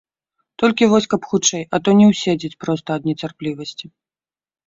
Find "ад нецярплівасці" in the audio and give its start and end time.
3.01-3.85